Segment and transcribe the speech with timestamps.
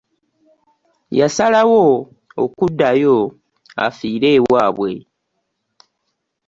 [1.19, 1.85] Yasalawo
[2.43, 3.17] okuddayo
[3.85, 4.91] affiire ewaabwe.